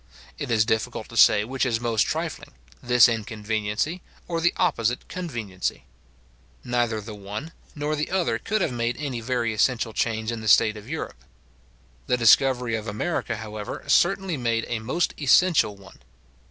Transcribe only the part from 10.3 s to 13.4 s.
in the state of Europe. The discovery of America,